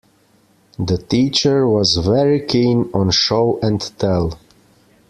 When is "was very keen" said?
1.67-2.89